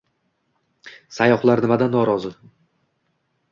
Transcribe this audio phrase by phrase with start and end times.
[1.19, 2.35] Sayyohlar nimadan norozi?